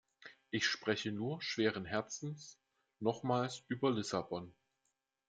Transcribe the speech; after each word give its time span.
Ich 0.49 0.65
spreche 0.65 1.11
nur 1.11 1.43
schweren 1.43 1.85
Herzens 1.85 2.57
nochmals 2.99 3.63
über 3.67 3.91
Lissabon. 3.91 4.51